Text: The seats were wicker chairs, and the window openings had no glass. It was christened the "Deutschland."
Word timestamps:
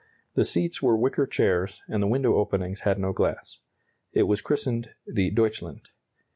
The 0.33 0.45
seats 0.45 0.81
were 0.81 0.97
wicker 0.97 1.27
chairs, 1.27 1.79
and 1.87 2.01
the 2.01 2.07
window 2.07 2.33
openings 2.37 2.79
had 2.79 2.97
no 2.97 3.13
glass. 3.13 3.59
It 4.13 4.23
was 4.23 4.41
christened 4.41 4.89
the 5.05 5.29
"Deutschland." 5.29 5.89